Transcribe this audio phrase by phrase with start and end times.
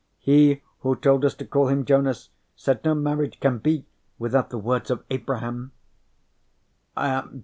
[0.17, 3.85] "He who told us to call him Jonas said no marriage can be
[4.17, 5.73] without the words of Abraham."